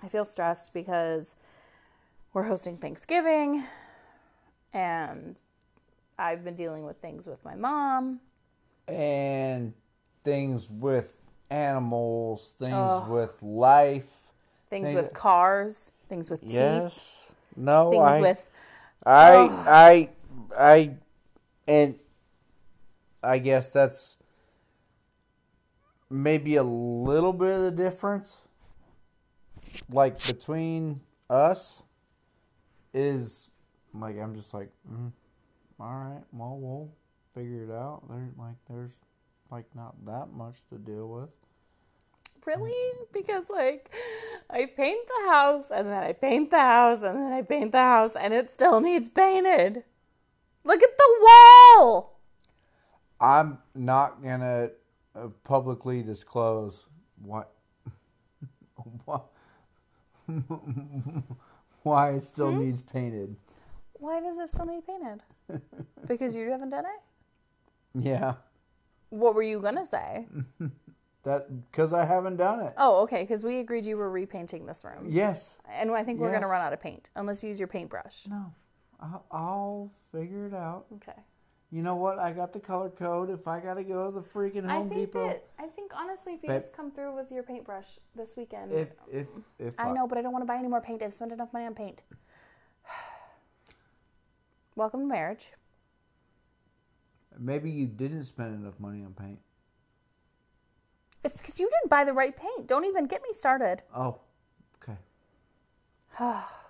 [0.02, 1.34] I feel stressed because
[2.32, 3.64] we're hosting Thanksgiving
[4.72, 5.40] and
[6.18, 8.20] I've been dealing with things with my mom.
[8.86, 9.72] and
[10.24, 11.16] things with
[11.50, 14.10] animals, things with life.
[14.70, 17.32] Things Thing- with cars, things with teeth, Yes.
[17.56, 18.50] No, things I, with
[19.06, 19.66] I, Ugh.
[19.66, 20.08] I,
[20.56, 20.94] I,
[21.66, 21.98] and
[23.22, 24.17] I guess that's
[26.10, 28.38] maybe a little bit of the difference,
[29.90, 31.82] like between us,
[32.94, 33.50] is
[33.94, 35.12] like I'm just like, mm,
[35.80, 36.90] all right, well, we'll
[37.34, 38.02] figure it out.
[38.08, 38.92] There, like, there's
[39.50, 41.30] like not that much to deal with.
[42.44, 42.94] Really?
[43.12, 43.90] Because like
[44.48, 47.78] I paint the house and then I paint the house and then I paint the
[47.78, 49.84] house and it still needs painted.
[50.64, 52.20] Look at the wall.
[53.20, 54.70] I'm not gonna
[55.14, 56.86] uh, publicly disclose
[57.22, 57.50] what
[59.04, 59.20] why,
[61.82, 63.36] why it still needs painted.
[63.94, 65.22] Why does it still need painted?
[66.06, 68.00] Because you haven't done it?
[68.04, 68.34] Yeah,
[69.10, 70.26] What were you gonna say?
[71.24, 72.74] that because I haven't done it.
[72.76, 75.06] Oh, okay, because we agreed you were repainting this room.
[75.08, 75.56] Yes.
[75.68, 78.26] And I think we're gonna run out of paint unless you use your paintbrush.
[78.28, 78.52] No.
[79.00, 80.86] I'll, I'll figure it out.
[80.96, 81.18] Okay.
[81.70, 82.18] You know what?
[82.18, 83.28] I got the color code.
[83.28, 86.35] If I gotta go to the freaking I Home think Depot, that I think honestly,
[86.35, 89.26] if you just come through with your paintbrush this weekend, if if
[89.59, 91.02] if I know, but I don't want to buy any more paint.
[91.02, 92.02] I've spent enough money on paint.
[94.76, 95.52] Welcome to marriage.
[97.38, 99.38] maybe you didn't spend enough money on paint.
[101.22, 102.66] It's because you didn't buy the right paint.
[102.66, 103.83] Don't even get me started.
[103.94, 104.20] Oh,
[104.83, 104.96] okay.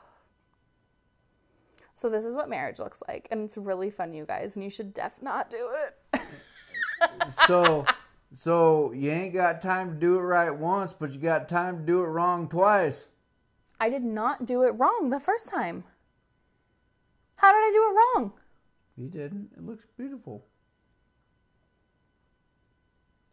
[1.98, 4.54] So this is what marriage looks like, and it's really fun, you guys.
[4.54, 6.20] And you should def not do it.
[7.30, 7.86] So
[8.34, 11.82] so you ain't got time to do it right once, but you got time to
[11.84, 13.06] do it wrong twice.
[13.80, 15.84] I did not do it wrong the first time.
[17.36, 18.32] How did I do it wrong?
[18.96, 19.50] You didn't.
[19.56, 20.44] It looks beautiful.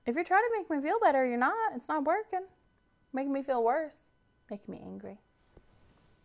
[0.06, 1.76] If you're trying to make me feel better, you're not.
[1.76, 2.46] It's not working.
[3.14, 3.98] Making me feel worse.
[4.52, 5.18] Making me angry.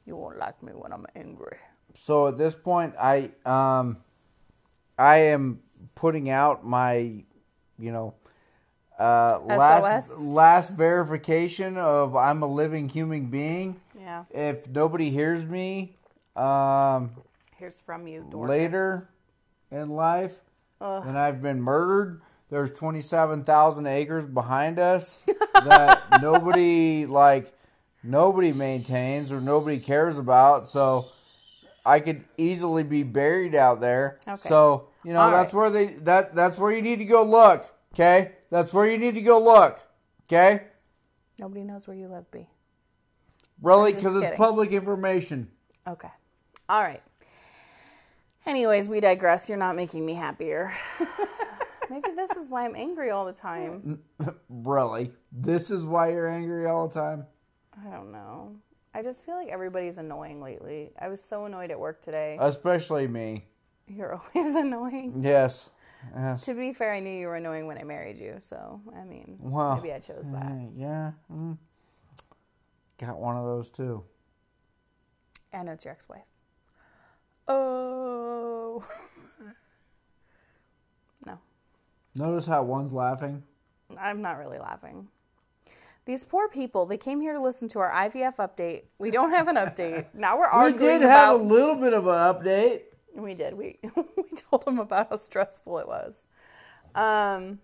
[0.04, 1.56] You won't like me when I'm angry.
[1.94, 3.98] So at this point, I um,
[4.98, 5.60] I am
[5.94, 7.24] putting out my,
[7.78, 8.14] you know,
[8.98, 13.80] uh, last last verification of I'm a living human being.
[13.98, 14.24] Yeah.
[14.30, 15.96] If nobody hears me,
[16.36, 17.12] um,
[17.58, 18.50] hears from you, Dorcas.
[18.50, 19.08] later
[19.70, 20.40] in life,
[20.80, 21.04] Ugh.
[21.06, 22.20] and I've been murdered.
[22.50, 25.24] There's 27,000 acres behind us
[25.54, 27.54] that nobody like
[28.02, 30.68] nobody maintains or nobody cares about.
[30.68, 31.06] So
[31.84, 34.18] I could easily be buried out there.
[34.26, 34.36] Okay.
[34.48, 35.60] So, you know, All that's right.
[35.60, 38.32] where they that that's where you need to go look, okay?
[38.50, 39.80] That's where you need to go look.
[40.24, 40.64] Okay?
[41.38, 42.46] Nobody knows where you live, B.
[43.62, 45.50] Really cuz it's public information.
[45.86, 46.10] Okay.
[46.68, 47.02] All right.
[48.46, 49.48] Anyways, we digress.
[49.48, 50.72] You're not making me happier.
[51.90, 54.00] Maybe this is why I'm angry all the time.
[54.48, 55.12] Really?
[55.32, 57.26] This is why you're angry all the time?
[57.84, 58.56] I don't know.
[58.94, 60.90] I just feel like everybody's annoying lately.
[60.98, 62.36] I was so annoyed at work today.
[62.40, 63.44] Especially me.
[63.86, 65.20] You're always annoying.
[65.22, 65.70] Yes.
[66.14, 66.44] Yes.
[66.46, 69.36] To be fair, I knew you were annoying when I married you, so I mean,
[69.38, 70.42] Well, maybe I chose that.
[70.46, 71.12] Uh, yeah.
[71.30, 71.58] mm.
[72.98, 74.02] Got one of those too.
[75.52, 76.22] I know it's your ex-wife.
[77.48, 78.84] Oh.
[81.26, 81.38] no,
[82.14, 83.42] Notice how one's laughing?
[83.98, 85.08] I'm not really laughing.
[86.06, 88.84] These poor people, they came here to listen to our IVF update.
[88.98, 90.06] We don't have an update.
[90.14, 90.80] Now we're arguing.
[90.80, 92.80] We did have about a little bit of an update.
[93.14, 93.54] We did.
[93.56, 96.14] We we told them about how stressful it was.
[96.94, 97.60] Um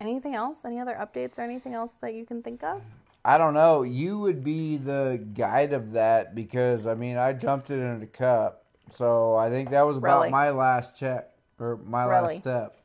[0.00, 0.64] anything else?
[0.64, 2.82] Any other updates or anything else that you can think of?
[3.24, 3.82] I don't know.
[3.82, 8.06] You would be the guide of that because I mean I dumped it in a
[8.06, 8.64] cup.
[8.92, 10.30] So I think that was about Really?
[10.30, 12.34] my last check or my Really?
[12.34, 12.76] last step.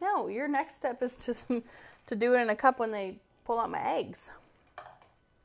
[0.00, 1.62] No, your next step is to
[2.06, 4.30] to do it in a cup when they pull out my eggs.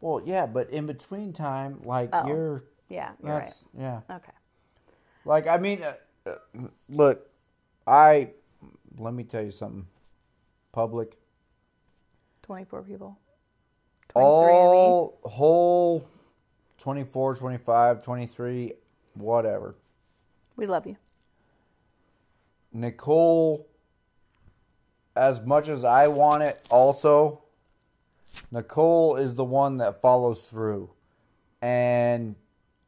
[0.01, 3.53] Well, yeah, but in between time, like Oh, you're Yeah, you're right.
[3.77, 4.01] yeah.
[4.09, 4.31] Okay.
[5.25, 5.93] Like I mean, uh,
[6.25, 6.35] uh,
[6.87, 7.29] look,
[7.85, 8.31] I
[8.97, 9.85] let me tell you something.
[10.71, 11.17] Public,
[12.43, 13.17] 24 people.
[14.09, 14.77] 23 of me.
[14.77, 16.07] all whole
[16.79, 18.73] 24, 25, 23,
[19.15, 19.75] whatever.
[20.55, 20.95] We love you.
[22.71, 23.67] Nicole,
[25.15, 27.41] as much as I want it, also,
[28.51, 30.89] Nicole is the one that follows through,
[31.61, 32.35] and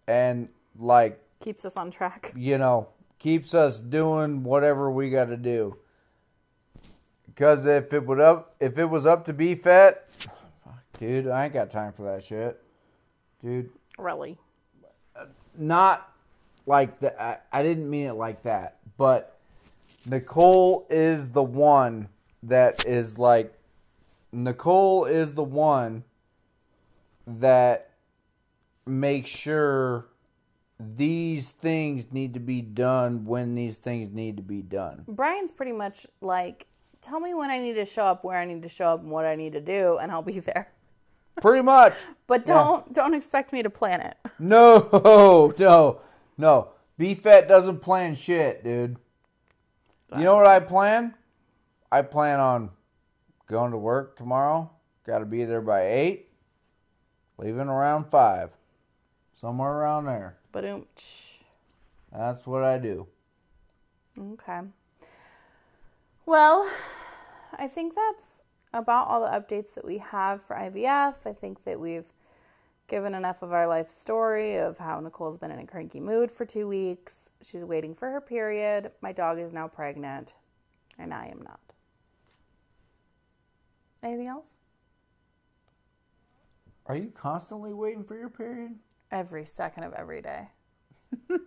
[0.08, 2.34] and like Keeps us on track.
[2.36, 2.88] you know
[3.22, 5.78] keeps us doing whatever we got to do.
[7.28, 10.08] Because if it would up if it was up to be fat,
[11.00, 12.62] dude, I ain't got time for that shit,
[13.42, 13.70] dude.
[13.98, 14.40] Really.
[15.56, 16.12] not
[16.66, 17.22] like that.
[17.22, 19.38] I, I didn't mean it like that, but
[20.06, 22.10] Nicole is the one
[22.44, 23.54] that is like
[24.32, 26.04] Nicole is the one
[27.28, 27.92] that
[28.86, 30.08] makes sure
[30.80, 35.04] these things need to be done when these things need to be done.
[35.08, 36.66] Brian's pretty much like,
[37.02, 39.12] tell me when I need to show up, where I need to show up, and
[39.12, 40.72] what I need to do, and I'll be there.
[41.42, 41.94] Pretty much.
[42.28, 44.18] But don't don't expect me to plan it.
[44.40, 46.02] No, no,
[46.38, 46.70] no.
[47.00, 48.98] BFET doesn't plan shit, dude.
[50.18, 51.16] You know what I plan?
[51.92, 52.70] I plan on
[53.52, 54.72] going to work tomorrow.
[55.06, 56.26] Got to be there by 8.
[57.38, 58.52] Leaving around 5.
[59.36, 60.38] Somewhere around there.
[60.52, 60.64] But
[62.12, 63.08] That's what I do.
[64.20, 64.62] okay.
[66.26, 66.70] Well,
[67.58, 71.16] I think that's about all the updates that we have for IVF.
[71.26, 72.12] I think that we've
[72.88, 76.46] given enough of our life story of how Nicole's been in a cranky mood for
[76.46, 77.30] two weeks.
[77.42, 78.92] She's waiting for her period.
[79.02, 80.36] My dog is now pregnant,
[81.00, 81.60] and I am not.
[84.04, 84.50] Anything else?
[86.88, 88.76] Are you constantly waiting for your period?
[89.12, 90.48] Every second of every day.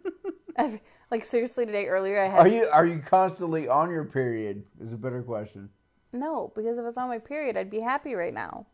[0.56, 2.38] Every- like seriously, today earlier I had.
[2.40, 4.64] Are you are you constantly on your period?
[4.80, 5.68] Is a better question.
[6.12, 8.66] no because if it's on my period, I'd be happy right now.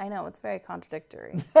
[0.00, 1.34] I know it's very contradictory,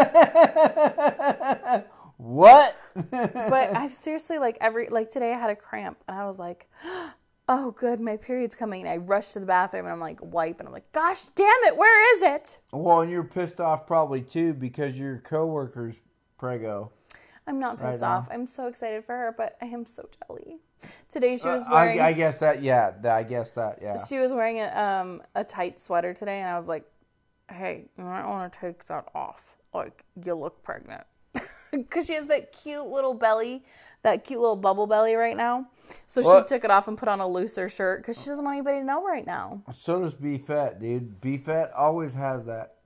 [2.18, 2.76] What?
[2.94, 6.68] but I've seriously like every like today I had a cramp and I was like,
[6.84, 7.12] oh
[7.76, 8.82] good, my period's coming.
[8.82, 11.46] And I rush to the bathroom and I'm like wipe and I'm like, gosh damn
[11.64, 12.58] it, where is it?
[12.72, 16.00] well, and you're pissed off probably too because your coworker's
[16.38, 16.90] prego.
[17.46, 18.18] I'm not Right pissed now.
[18.18, 18.28] off.
[18.30, 20.58] I'm so excited for her, but I am so jelly.
[21.08, 22.62] Today she was Uh, wearing I, I guess that.
[22.62, 23.78] Yeah, I guess that.
[23.80, 23.96] Yeah.
[24.08, 26.84] she was wearing a um a tight sweater today, and I was like,
[27.50, 29.40] "Hey, you might want to take that off.
[29.74, 31.04] Like you look pregnant."
[31.70, 33.62] Because she has that cute little belly,
[34.02, 35.66] that cute little bubble belly right now.
[36.06, 36.48] So What?
[36.48, 38.78] she took it off and put on a looser shirt because she doesn't want anybody
[38.78, 39.62] to know right now.
[39.72, 41.20] So does B Fat, dude.
[41.20, 42.76] B Fat always has that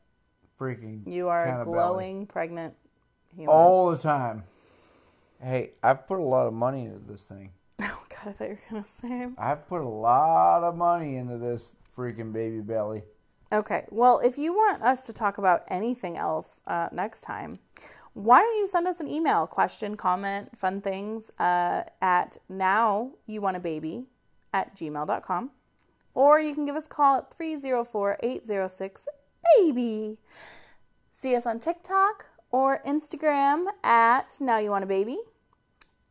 [0.58, 1.06] freaking.
[1.06, 1.64] You are a belly.
[1.64, 2.74] glowing pregnant
[3.34, 3.48] human.
[3.52, 4.44] all the time.
[5.42, 7.50] Hey, I've put a lot of money into this thing.
[7.80, 9.28] Oh God, I thought you were gonna say.
[9.36, 13.02] I've put a lot of money into this freaking baby belly.
[13.52, 13.86] Okay.
[13.90, 17.58] Well, if you want us to talk about anything else uh, next time,
[18.14, 23.40] why don't you send us an email, question, comment, fun things uh, at now you
[23.40, 24.04] want a baby
[24.52, 25.50] at gmail.com.
[26.14, 29.08] Or you can give us a call at 304 806
[29.56, 30.18] baby.
[31.18, 35.18] See us on TikTok or Instagram at now you want a baby.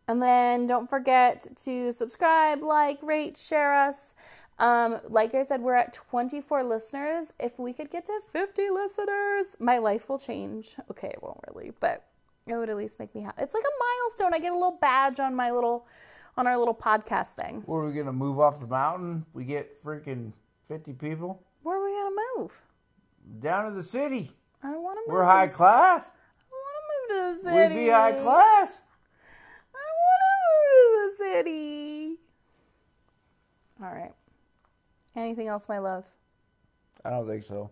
[0.07, 4.10] And then don't forget to subscribe, like, rate, share us.
[4.61, 7.33] Um, like I said, we're at 24 listeners.
[7.39, 10.75] If we could get to 50 listeners, my life will change.
[10.91, 12.05] Okay, it won't really, but
[12.45, 13.41] it would at least make me happy.
[13.41, 14.33] It's like a milestone.
[14.35, 15.87] I get a little badge on my little,
[16.37, 17.63] on our little podcast thing.
[17.65, 19.25] Where are we gonna move off the mountain?
[19.33, 20.31] We get freaking
[20.67, 22.61] fifty people Where are we gonna move?
[23.39, 24.31] down to the city.
[24.63, 25.13] I don't want to move.
[25.15, 26.05] We're high class.
[26.05, 26.77] I don't want
[27.09, 27.75] to move to the city.
[27.75, 28.81] We'd be high class.
[29.73, 32.17] I don't want to move to the city.
[33.83, 34.13] All right.
[35.15, 36.05] Anything else, my love?
[37.03, 37.69] I don't think so.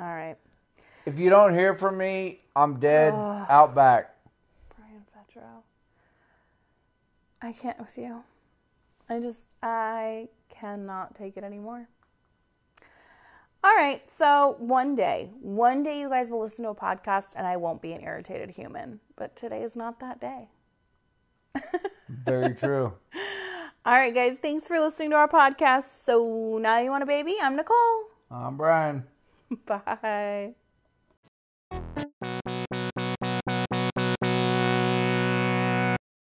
[0.00, 0.36] All right.
[1.06, 3.14] If you don't hear from me, I'm dead.
[3.14, 3.46] Ugh.
[3.48, 4.14] Out back.
[4.76, 5.62] Brian Fetro.
[7.40, 8.22] I can't with you.
[9.08, 11.88] I just, I cannot take it anymore.
[13.64, 17.46] All right, so one day, one day you guys will listen to a podcast and
[17.46, 18.98] I won't be an irritated human.
[19.14, 20.48] But today is not that day.
[22.08, 22.94] Very true.
[23.84, 26.04] All right, guys, thanks for listening to our podcast.
[26.04, 27.34] So now you want a baby?
[27.42, 28.04] I'm Nicole.
[28.30, 29.04] I'm Brian.
[29.66, 30.54] Bye.